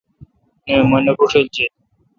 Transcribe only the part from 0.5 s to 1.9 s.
نہ مہ نہ بوݭلجیت۔